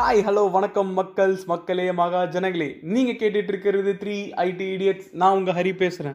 [0.00, 2.78] Hi hello வணக்கம் மக்கள்ஸ் மக்களே மகா ஜனங்களே.
[2.82, 6.14] நீங்க கேட்டுட்டு இருக்கிறது த்ரீ ஐடி இடியட்ஸ் நான் உங்க ஹரி பேசுறேன்.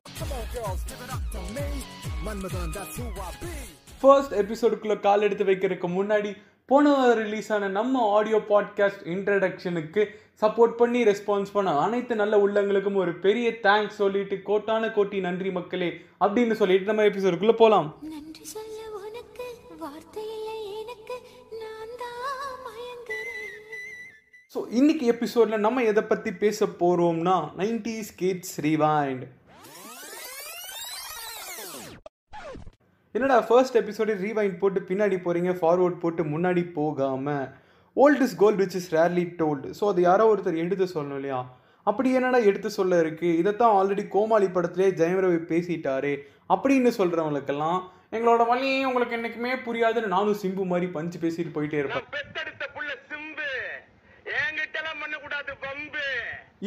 [4.01, 6.35] ஃபர்ஸ்ட் எபிசோடுக்குள்ள கால் எடுத்து வைக்கிறதுக்கு முன்னாடி
[6.65, 10.05] போன வாரம் ரிலீஸ் ஆன நம்ம ஆடியோ பாட்காஸ்ட் இன்ட்ரடக்ஷனுக்கு
[10.41, 16.01] சப்போர்ட் பண்ணி ரெஸ்பான்ஸ் பண்ண அனைத்து நல்ல உள்ளங்களுக்கும் ஒரு பெரிய தேங்க்ஸ் சொல்லிட்டு கோட்டான கோட்டி நன்றி மக்களே
[16.19, 17.95] அப்படின்னு சொல்லிட்டு நம்ம எபிசோடுக்குள்ள போலாம்.
[18.01, 18.45] நன்றி
[24.55, 29.23] ஸோ இன்னைக்கு எபிசோடில் நம்ம எதை பற்றி பேச போகிறோம்னா நைன்டிஸ் கிட்ஸ் ரீவைண்ட்
[33.11, 37.45] என்னடா ஃபர்ஸ்ட் எபிசோடு ரீவைண்ட் போட்டு பின்னாடி போகிறீங்க ஃபார்வர்ட் போட்டு முன்னாடி போகாமல்
[37.93, 41.39] old is gold which is rarely told so அது யாரோ ஒருத்தர் எடுத்து சொல்லணும் இல்லையா?
[41.83, 43.37] அப்படி என்னடா எடுத்து சொல்ல இருக்கு?
[43.37, 46.13] இதைத்தான் ஆல்ரெடி கோமாளி படத்திலே ஜெயமரவி பேசிட்டாரு
[46.49, 47.79] அப்படின்னு சொல்கிறவங்களுக்கெல்லாம்
[48.11, 52.07] எங்களோட வழி உங்களுக்கு என்றைக்குமே புரியாதுன்னு நானும் சிம்பு மாதிரி பஞ்சு பேசிட்டு போயிட்டே இருப்பேன்.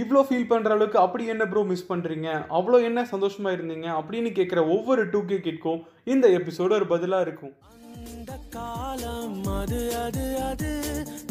[0.01, 3.87] இவ்வளோ ஃபீல் பண்ணுற அளவுக்கு அப்படி என்ன ப்ரோ மிஸ் பண்ணுறீங்க அவ்வளோ என்ன சந்தோஷமாக இருந்தீங்க?
[4.01, 5.81] அப்படின்னு கேட்குற ஒவ்வொரு டூ கே கிட்க்கும்
[6.13, 7.55] இந்த எபிசோடு ஒரு பதிலாக இருக்கும்.
[8.01, 10.71] அந்த காலம் அது அது அது.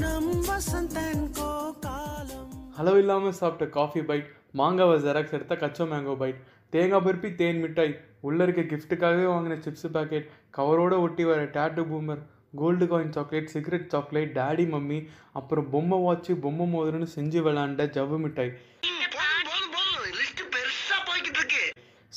[0.02, 1.52] நம் வசந்தன் கோ
[1.86, 4.28] காலம் அளவு இல்லாமல் சாப்பிட்ட காஃபி பைட்
[4.60, 6.40] மாங்காவை ஜெராக்ஸ் எடுத்த கச்சோ மேங்கோ பைட்
[6.74, 7.94] தேங்காய் பருப்பி தேன் மிட்டாய்
[8.28, 12.22] உள்ளே இருக்க கிஃப்ட்டுக்காகவே வாங்கின சிப்ஸ் பேக்கெட் கவரோட ஒட்டி வர date boomer
[12.62, 15.00] gold coin chocolate cigarette chocolate daddy mummy
[15.40, 18.52] அப்புறம் பொம்மை வாட்ச்சு பொம்மை மோதிரன்னு செஞ்சு விளாண்ட ஜவ்வு மிட்டாய்.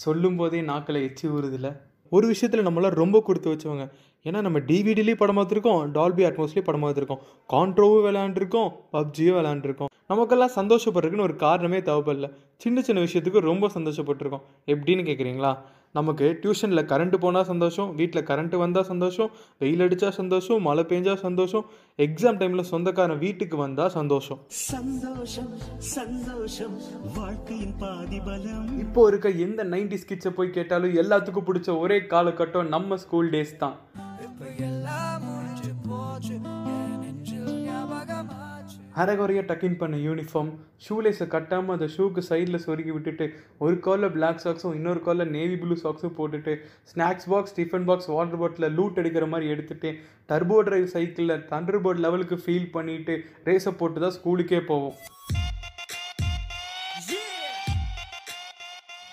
[0.05, 1.71] சொல்லும் போதே நாக்கில் எச்சி ஊறுதில்ல
[2.17, 3.85] ஒரு விஷயத்தில் நம்மளாம் ரொம்ப கொடுத்து வச்சவங்க.
[4.27, 9.91] ஏன்னா நம்ம டிவிடிலேயும் படம் பார்த்துருக்கோம் டால்பி அட்மாஸ்லேயும் படம் பார்த்துருக்கோம் கான்ட்ரோவும் விளையாண்டுருக்கோம் பப்ஜியும் விளையாண்டுருக்கோம்.
[10.11, 12.29] நமக்கெல்லாம் சந்தோஷப்படுறதுக்குன்னு ஒரு காரணமே தேவைப்படல.
[12.63, 14.47] சின்ன சின்ன விஷயத்துக்கு ரொம்ப சந்தோஷப்பட்டிருக்கோம்.
[14.73, 15.53] எப்படின்னு கேட்குறீங்களா
[15.99, 21.65] நமக்கு டியூஷனில் கரண்ட்டு போனால் சந்தோஷம் வீட்டில் கரண்ட்டு வந்தால் சந்தோஷம் வெயில் அடித்தா சந்தோஷம் மழை பெஞ்சா சந்தோஷம்
[22.05, 24.41] எக்ஸாம் டைமில் சொந்தக்காரன் வீட்டுக்கு வந்தால் சந்தோஷம்.
[24.69, 25.51] சந்தோஷம்
[25.95, 26.77] சந்தோஷம்
[27.19, 33.01] வாழ்க்கையின் பாதி பலம் இப்போ இருக்க எந்த நைன்டி ஸ்கிட்ஸை போய் கேட்டாலும் எல்லாத்துக்கும் பிடிச்ச ஒரே காலகட்டம் நம்ம
[33.05, 33.77] ஸ்கூல் டேஸ் தான்.
[39.01, 40.51] அரைகுறையாக டக்கின் பண்ண யூனிஃபார்ம்
[40.85, 43.27] ஷூலேஸை கட்டாமல் அந்த ஷூக்கு சைடில் சொருகி விட்டுட்டு
[43.59, 46.55] ஒரு காலில் பிளாக் சாக்ஸும் இன்னொரு காலில் நேவி ப்ளூ சாக்ஸும் போட்டுட்டு
[46.93, 49.93] snacks box tiffin box water பாட்டிலில் லூட் எடுக்கிற மாதிரி எடுத்துகிட்டு
[50.29, 53.17] டர்போ டிரைவ் சைக்கிளில் தண்டர் போர்ட் லெவலுக்கு ஃபீல் பண்ணிவிட்டு
[53.49, 54.97] ரேஸை போட்டு தான் ஸ்கூலுக்கே போவோம்.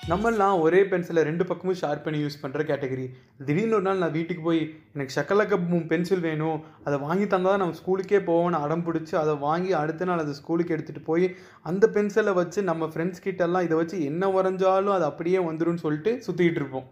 [0.09, 3.05] நம்மளாம் ஒரே பென்சிலை ரெண்டு பக்கமும் ஷார்ப் பண்ணி யூஸ் பண்ணுற கேட்டகரி
[3.47, 4.61] திடீர்னு ஒரு நாள் நான் வீட்டுக்கு போய்
[4.93, 5.57] எனக்கு சக்கலக்க
[5.91, 6.59] பென்சில் வேணும்.
[6.83, 10.75] அதை வாங்கி தந்தால் தான் நம்ம ஸ்கூலுக்கே போவோம்னு அடம் பிடிச்சி அதை வாங்கி அடுத்த நாள் அதை ஸ்கூலுக்கு
[10.75, 11.25] எடுத்துகிட்டு போய்
[11.71, 16.61] அந்த பென்சிலை வச்சு நம்ம ஃப்ரெண்ட்ஸ் கிட்டெல்லாம் இதை வச்சு என்ன வரைஞ்சாலும் அது அப்படியே வந்துடும் சொல்லிட்டு சுற்றிக்கிட்டு
[16.61, 16.87] இருப்போம்.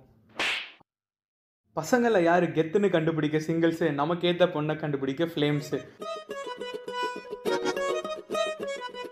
[1.77, 5.79] பசங்களை யார் கெத்துன்னு கண்டுபிடிக்க சிங்கிள்ஸு நமக்கேற்ற பொண்ணை கண்டுபிடிக்க ஃப்ளேம்ஸு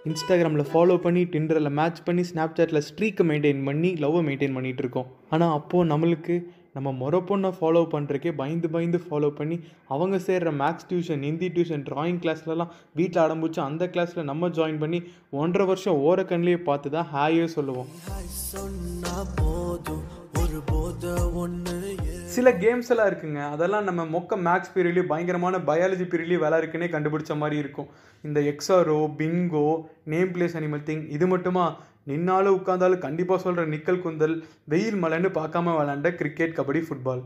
[0.06, 5.08] இன்ஸ்டாகிராமில் ஃபாலோ பண்ணி டிண்டரில் மேட்ச் பண்ணி ஸ்னாப்சாட்டில் ஸ்ட்ரீக்கை மெயின்டைன் பண்ணி லவ்வை மெயின்டைன் பண்ணிகிட்டு இருக்கோம்.
[5.30, 6.36] ஆனால் அப்போது நம்மளுக்கு
[6.74, 11.86] நம்ம முறை பொண்ணை ஃபாலோ பண்ணுறக்கே பயந்து பயந்து ஃபாலோ பண்ணி அவங்க சேர்கிற maths tuition Hindi tuition
[11.90, 17.46] drawing கிளாஸ்லலாம் வீட்டில் அடம்பிச்சு அந்த கிளாஸில் நம்ம ஜாயின் பண்ணி ஒன்றரை வருஷம் ஓரக்கண்லேயே பார்த்து தான் ஹாயே
[17.46, 17.90] சொல்லுவோம்
[22.36, 23.42] சில கேம்ஸ் எல்லாம் இருக்குங்க.
[23.56, 27.90] அதெல்லாம் நம்ம மொக்க மேக்ஸ் பீரியட்லேயும் பயங்கரமான பயாலஜி பீரியட்லேயும் விளாட்ருக்குன்னே கண்டுபிடிச்ச மாதிரி இருக்கும்.
[28.28, 29.68] இந்த Exxaro bingo
[30.14, 31.66] name place animal thing இது மட்டுமா?
[32.12, 34.36] நின்னாலும் உட்காந்தாலும் கண்டிப்பாக சொல்கிற நிக்கல் குந்தல்
[34.74, 37.24] வெயில் மழைன்னு பார்க்காம விளாண்ட கிரிக்கெட் கபடி ஃபுட்பால்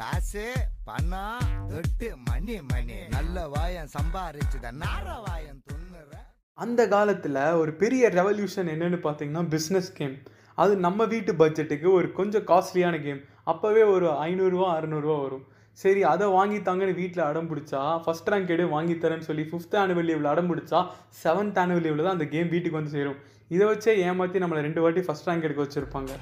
[0.00, 0.44] காசு
[0.88, 1.46] பணம்
[1.78, 6.10] எட்டு மணி மணி நல்ல வாயம் சம்பாரிச்சுத நார வாயம் துண்ணுற.
[6.58, 10.16] அந்த காலத்தில் ஒரு பெரிய ரெவல்யூஷன் என்னன்னு பார்த்தீங்கன்னா பிஸ்னஸ் கேம்
[10.62, 13.20] அது நம்ம வீட்டு பட்ஜெட்டுக்கு ஒரு கொஞ்சம் காஸ்ட்லியான கேம்
[13.52, 15.44] அப்போவே ஒரு ஐநூறுரூவா அறநூறுவா வரும்.
[15.82, 20.50] சரி அதை வாங்கித்தாங்கன்னு வீட்டில் அடம் பிடிச்சா ஃபஸ்ட் ரேங்க் எடு வாங்கித்தரேன்னு சொல்லி ஃபிஃப்த் ஆனுவல் லீவில் அடம்
[20.50, 20.80] பிடிச்சா
[21.22, 23.18] செவன்த் ஆனுவல் லீவில் தான் அந்த கேம் வீட்டுக்கு வந்து சேரும்.
[23.54, 26.12] இதை வச்சே ஏமாற்றி நம்மளை ரெண்டு வாட்டி ஃபஸ்ட் ரேங்க் எடுக்க வச்சுருப்பாங்க.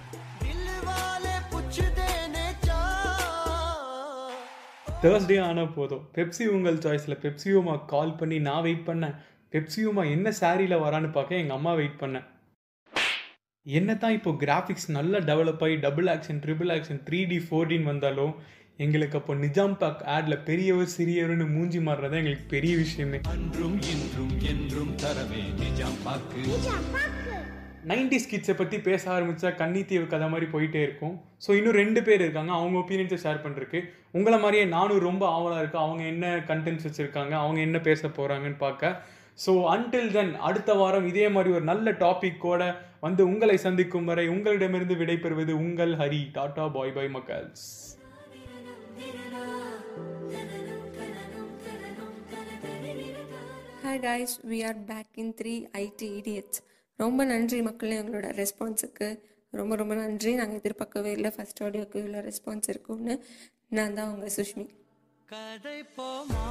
[5.03, 6.07] தேர்ஸ்டே ஆனால் போதும்.
[6.15, 9.15] பெப்சி உங்கள் சாய்ஸில் பெப்சியூமா கால் பண்ணி நான் வெயிட் பண்ணேன்.
[9.53, 12.27] பெப்சியுமா என்ன சாரியில் வரான்னு பார்க்க எங்கள் அம்மா வெயிட் பண்ணேன்.
[13.77, 18.33] என்ன தான் இப்போ கிராஃபிக்ஸ் நல்லா டெவலப் ஆகி double action triple action three D ஃபோர்டின் வந்தாலும்
[18.85, 23.19] எங்களுக்கு அப்போ நிஜாம் பாக் ஆடில் பெரியவர் சிறியவர்னு மூஞ்சி மாறுறது எங்களுக்கு பெரிய விஷயமே.
[27.91, 31.15] நைன்டி ஸ்கிட்ஸை பற்றி பேச ஆரம்பித்தா கன்னித்தீவு கதை மாதிரி போயிட்டே இருக்கும்.
[31.45, 32.53] ஸோ இன்னும் ரெண்டு பேர் இருக்காங்க.
[32.59, 33.81] அவங்க ஒப்பீனியன்ஸை ஷேர் பண்ணுறதுக்கு
[34.19, 37.35] உங்களை மாதிரியே நானும் ரொம்ப ஆவலாக இருக்கு அவங்க என்ன கண்டென்ட்ஸ் வச்சுருக்காங்க?
[37.45, 38.99] அவங்க என்ன பேச போகிறாங்கன்னு பார்க்க.
[39.39, 42.63] ஸோ அன்டில் தென் அடுத்த வாரம் இதே மாதிரி ஒரு நல்ல டாபிக்கோட
[43.01, 46.23] வந்து உங்களை சந்திக்கும் வரை உங்களிடமிருந்து விடைபெறுவது உங்கள் Hari.
[46.37, 47.67] Tata bye bye மக்கள்ஸ்.
[53.85, 55.55] Hi guys we are back in three
[55.85, 56.61] ID idiots
[56.99, 59.09] ரொம்ப நன்றி மக்களே எங்களோட ரெஸ்பான்ஸுக்கு
[59.53, 60.33] ரொம்ப ரொம்ப நன்றி.
[60.35, 63.17] நாங்கள் எதிர்பார்க்கவே இல்லை ஃபஸ்ட் ஆடியோக்கு இவ்வளோ ரெஸ்பான்ஸ் இருக்கும்னு.
[63.77, 64.67] நான் தான் உங்கள் சுஷ்மி.
[65.29, 66.45] கதை போமா?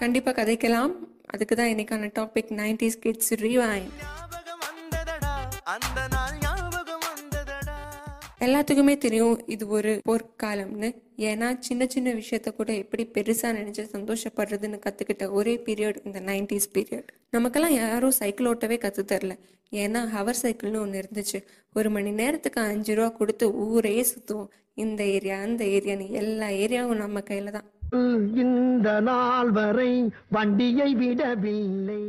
[0.00, 0.92] கண்டிப்பாக கதைக்கலாம்.
[1.34, 4.62] அதுக்கு தான் இன்னைக்கான டாபிக் நைன்டிஸ் கிட்ஸ் ரீவாயின் ஞாபகம்
[5.74, 7.06] அந்த நாள் ஞாபகம்
[8.44, 10.88] எல்லாத்துக்குமே தெரியும் இது ஒரு பொற்காலம்னு
[11.30, 17.10] ஏன்னா சின்ன சின்ன விஷயத்த கூட எப்படி பெருசாக நினச்சி சந்தோஷப்படுறதுன்னு கற்றுக்கிட்ட ஒரே பீரியட் இந்த நைன்டிஸ் பீரியட்
[17.36, 19.34] நமக்கெல்லாம் யாரும் சைக்கிள் ஓட்டவே கற்று தரல.
[19.82, 21.40] ஏன்னா ஹவர் சைக்கிள்னு ஒன்று இருந்துச்சு.
[21.78, 24.50] ஒரு மணி நேரத்துக்கு அஞ்சு ரூபா கொடுத்து ஊரே சுற்றுவோம்
[24.84, 27.68] இந்த ஏரியா அந்த ஏரியான்னு எல்லா ஏரியாவும் நம்ம கையில் தான்.
[27.92, 32.02] இந்த நாள் வரை வண்டியை விடவில்லை.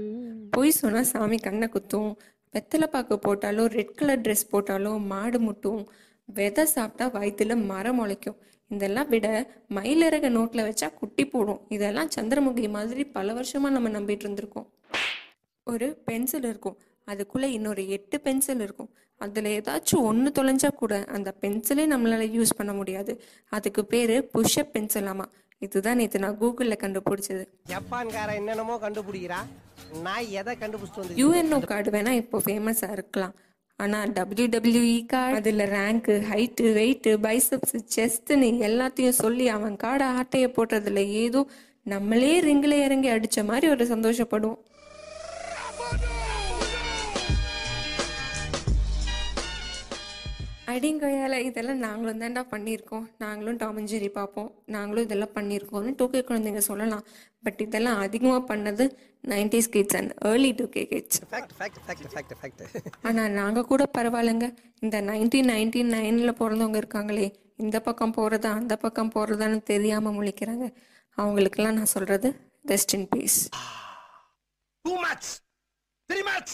[0.51, 2.15] பொய் சொன்னால் சாமி கண்ணை குத்தும்
[2.53, 5.87] வெத்தலை பாக்கு போட்டாலும் ரெட் கலர் ட்ரெஸ் போட்டாலோ மாடு முட்டும்
[6.25, 8.37] விதை சாப்பிட்டா வயிற்றுல மரம் முளைக்கும்.
[8.69, 11.61] இதெல்லாம் விட மயிலிறக நோட்டில் வச்சா குட்டி போடும்.
[11.69, 14.67] இதெல்லாம் சந்திரமுகி மாதிரி பல வருஷமா நம்ம நம்பிட்டு இருந்திருக்கோம்.
[15.63, 16.77] ஒரு பென்சில் இருக்கும்.
[17.05, 18.89] அதுக்குள்ளே இன்னொரு எட்டு பென்சில் இருக்கும்.
[19.17, 23.21] அதில் ஏதாச்சும் ஒன்று தொலைஞ்சா கூட அந்த பென்சிலே நம்மளால யூஸ் பண்ண முடியாது.
[23.49, 25.25] அதுக்கு பேர் புஷ்அப் பென்சிலாமா
[25.65, 27.43] இதுதான் நேற்று நான் கூகுளில் கண்டுபிடிச்சது.
[27.71, 29.39] ஜப்பான்காரன் என்னென்னமோ கண்டுபிடிக்கிறா.
[30.05, 33.35] நான் எதை கண்டுபிடிச்சிட்டு வந்து யூஎன்ஓ கார்டு வேணா இப்போ ஃபேமஸாக இருக்கலாம்.
[33.79, 41.03] ஆனால் டபிள்யூடபிள்யூஇ கார்டு அதில் ரேங்க்கு ஹைட்டு வெயிட்டு பைசப்ஸ் செஸ்ட்னு எல்லாத்தையும் சொல்லி அவன் கார்டை ஆட்டையை போடுறதுல
[41.23, 41.41] ஏதோ
[41.93, 44.59] நம்மளே ரிங்கில் இறங்கி அடித்த மாதிரி ஒரு சந்தோஷப்படுவோம்.
[50.81, 53.03] அடிங்கொயால இதெல்லாம் நாங்களும் தான்டா பண்ணியிருக்கோம்.
[53.23, 54.47] நாங்களும் டாம் அண்ட் ஜெர்ரி பார்ப்போம்.
[54.75, 57.03] நாங்களும் இதெல்லாம் பண்ணியிருக்கோம்னு டூ கே குழந்தைங்க சொல்லலாம்.
[57.45, 58.85] பட் இதெல்லாம் அதிகமாக பண்ணது
[59.31, 61.19] nineties kids and early two K kids.
[63.09, 64.49] ஆனால் நாங்கள் கூட பரவாயில்லைங்க.
[64.85, 67.27] இந்த நைன்டீன் நைன்டி நைனில் பிறந்தவங்க இருக்காங்களே
[67.65, 70.67] இந்த பக்கம் போகிறதா அந்த பக்கம் போகிறதான்னு தெரியாமல் முழிக்கிறாங்க.
[71.17, 72.31] அவங்களுக்கெல்லாம் நான் சொல்கிறது
[72.73, 73.39] ரெஸ்ட் இன் பீஸ்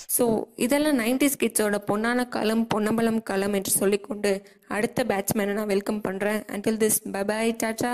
[0.09, 0.25] ஸோ
[0.55, 4.31] இதெல்லாம் நைன்டிஸ் கிட்ஸோட பொன்னான களம் பொன்னம்பலம் களம் என்று சொல்லிக்கொண்டு
[4.67, 7.93] அடுத்த பேட்ஸ்மேனை நான் வெல்கம் பண்ணுறேன் until this bye bye tata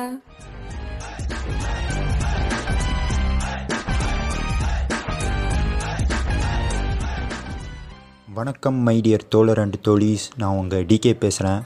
[8.27, 10.31] வணக்கம் மை டியர் தோழர் அண்ட் தோழீஸ்.
[10.35, 11.61] நான் உங்கள் டிகே பேசுகிறேன்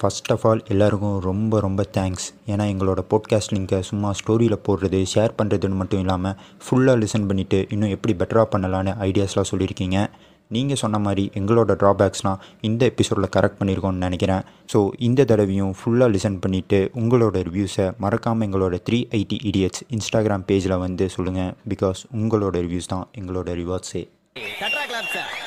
[0.00, 5.32] ஃபர்ஸ்ட் ஆஃப் ஆல் எல்லாருக்கும் ரொம்ப ரொம்ப தேங்க்ஸ் ஏன்னா எங்களோட போட்காஸ்ட் லிங்கை சும்மா ஸ்டோரியில் போடுறது ஷேர்
[5.38, 9.98] பண்ணுறதுன்னு மட்டும் இல்லாமல் ஃபுல்லாக லிசன் பண்ணிவிட்டு இன்னும் எப்படி பெட்டராக பண்ணலான்னு ஐடியாஸ்லாம் சொல்லியிருக்கீங்க.
[10.48, 14.42] நீங்கள் சொன்ன மாதிரி எங்களோட ட்ராபேக்ஸ்லாம் இந்த எபிசோடில் கரெக்ட் பண்ணியிருக்கோம்னு நினைக்கிறேன்.
[14.72, 20.78] ஸோ இந்த தடவையும் ஃபுல்லாக லிசன் பண்ணிவிட்டு உங்களோட ரிவ்யூஸை மறக்காமல் எங்களோட த்ரீ ஐடி இடியட்ஸ் இன்ஸ்டாகிராம் பேஜில்
[20.78, 24.02] வந்து சொல்லுங்கள் பிகாஸ் உங்களோட ரிவ்யூஸ் தான் எங்களோட ரிவார்ட்ஸே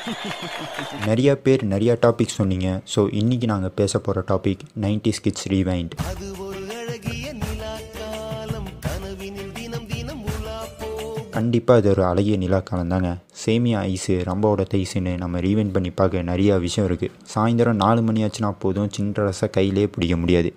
[1.08, 2.68] நிறைய பேர் நிறைய டாபிக் சொன்னீங்க.
[2.94, 9.54] ஸோ இன்றைக்கி நாங்கள் பேச போகிற டாபிக் நைன்டி ஸ்கிட்ஸ் ரீவைண்ட் அது ஒரு அழகிய நிலா காலம் கனவினில்
[9.60, 10.90] தினம் தினம் உலா போ
[11.38, 13.12] கண்டிப்பாக இது ஒரு அழகிய நிலா காலம் தாங்க.
[13.44, 18.52] சேமியா ஐஸு ரம்பாவோட தைஸுன்னு நம்ம ரீவைண்ட் பண்ணி பார்க்க நிறையா விஷயம் இருக்குது சாயந்தரம் நாலு மணி ஆச்சுன்னா
[18.66, 20.52] போதும் சின்ன ரசை கையிலே பிடிக்க முடியாது.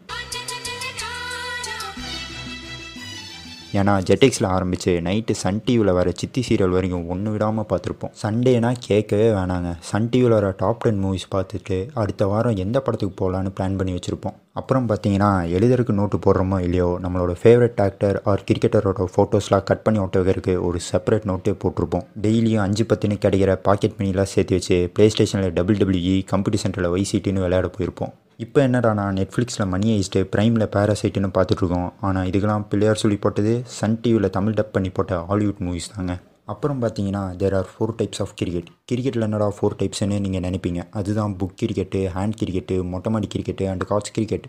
[3.80, 8.12] ஏன்னா ஜெட்டெக்ஸில் ஆரம்பித்து நைட்டு சன் டிவியில் வர சித்தி சீரியல் வரைக்கும் ஒன்று விடாமல் பார்த்துருப்போம்.
[8.22, 9.70] சண்டேனா கேட்கவே வேணாங்க.
[9.90, 14.36] சன் டிவியில் வர டாப் டென் மூவிஸ் பார்த்துட்டு அடுத்த வாரம் எந்த படத்துக்கு போகலான்னு பிளான் பண்ணி வச்சுருப்போம்.
[14.60, 20.54] அப்புறம் பார்த்தீங்கன்னா எழுதறதுக்கு நோட்டு போடுறோமோ இல்லையோ நம்மளோட ஃபேவரட் ஆக்டர் ஆர் கிரிக்கெட்டரோட ஃபோட்டோஸ்லாம் கட் பண்ணி ஒட்ட
[20.68, 22.06] ஒரு செப்பரேட் நோட்டே போட்டிருப்போம்.
[22.26, 27.44] டெய்லியும் அஞ்சு பத்துன்னு கிடைக்கிற பாக்கெட் மணிலாம் சேர்த்து வச்சு ப்ளே ஸ்டேஷனில் டபுள் டபிள்யூஇ கம்ப்யூட்டர் சென்டரில் வைசிட்டின்னு
[27.46, 28.14] விளையாட போயிருப்போம்.
[28.44, 31.86] இப்போ என்னடா நான் நெட்ஃப்ளிக்ஸில் மணி ஐஸ்ட்டு ப்ரைமில் பேராசைட்டுன்னு பார்த்துட்ருக்கோம்.
[32.06, 36.14] ஆனால் இதுக்கெல்லாம் பிள்ளையார் சொல்லி போட்டது சன் டிவியில் தமிழ் டப் பண்ணி போட்ட ஹாலிவுட் மூவிஸ் தாங்க.
[36.52, 40.82] அப்புறம் பார்த்தீங்கன்னா there are four types of cricket கிரிக்கெட்டில் என்னடா ஃபோர் டைப்ஸ்னு நீங்கள் நினைப்பீங்க.
[41.00, 44.46] அதுதான் book cricket hand cricket மொட்டமாடி cricket and catch cricket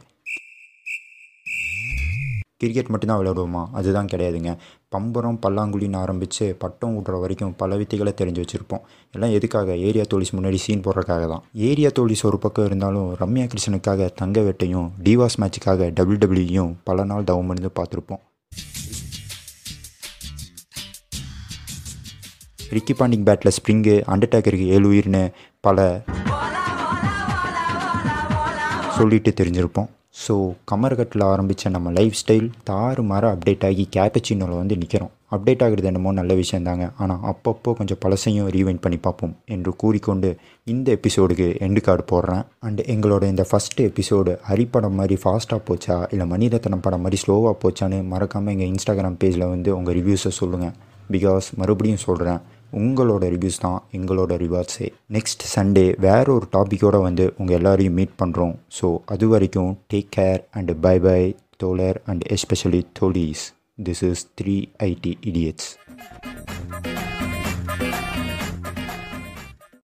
[2.57, 3.67] cricket மட்டும்தான் விளையாடுவோமா?
[3.71, 4.57] அதுதான் கிடையாதுங்க.
[4.95, 8.83] பம்பரம் பல்லாங்குழின்னு ஆரம்பித்து பட்டம் விட்ற வரைக்கும் பல வித்தைகளை தெரிஞ்சு வச்சுருப்போம்.
[9.11, 9.75] எல்லாம் எதுக்காக?
[9.77, 11.43] ஏரியா தோலிஸ் முன்னாடி சீன் போடுறதுக்காக தான்.
[11.53, 17.49] ஏரியா தோலிஸ் ஒரு பக்கம் இருந்தாலும் ரம்யா கிருஷ்ணனுக்காக தங்க வேட்டையும் டிவாஸ் மேட்சுக்காக டபிள்யூடபிள்யூயும் பல நாள் தவம்
[17.49, 18.23] இருந்து பார்த்துருப்போம்.
[22.69, 26.03] ரிக்கி பாண்டிங் பேட்டில் ஸ்ப்ரிங்கு அண்டர்டேக்கருக்கு ஏழு உயிர்னு பல
[28.97, 29.89] சொல்லிட்டு தெரிஞ்சிருப்போம்.
[30.23, 30.35] ஸோ
[30.71, 36.11] கமர்கட்டில் ஆரம்பித்த நம்ம லைஃப் ஸ்டைல் தாறு மாற அப்டேட் ஆகி கேப்பச்சினோவில் வந்து நிற்கிறோம் அப்டேட் ஆகிறது என்னமோ
[36.19, 36.85] நல்ல விஷயந்தாங்க.
[37.03, 40.29] ஆனால் அப்பப்போ கொஞ்சம் பழசையும் ரீவைண்ட் பண்ணி பார்ப்போம் என்று கூறிக்கொண்டு
[40.73, 42.43] இந்த எபிசோடுக்கு எண்டு கார்டு போடுறேன்.
[42.67, 45.97] அண்ட் எங்களோட இந்த ஃபஸ்ட்டு எபிசோடு ஹரிப்படம் மாதிரி ஃபாஸ்ட்டாக போச்சா?
[46.11, 50.75] இல்லை மணிரத்னம் படம் மாதிரி ஸ்லோவாக போச்சான்னு மறக்காமல் எங்கள் இன்ஸ்டாகிராம் பேஜில் வந்து உங்கள் ரிவ்யூஸை சொல்லுங்கள்
[51.15, 52.39] பிகாஸ் மறுபடியும் சொல்கிறேன்
[52.73, 58.55] உங்களோட ரிவ்யூஸ் தான் எங்களோட ரிவார்ட்ஸே நெக்ஸ்ட் சண்டே வேற ஒரு டாப்பிக்கோடு வந்து உங்கள் எல்லாரையும் மீட் பண்ணுறோம்
[58.79, 61.21] ஸோ அது வரைக்கும் take care and bye bye
[61.57, 63.43] தோழர் அண்ட் எஸ்பெஷலி தோலீஸ்
[63.83, 65.69] this is three ID idiots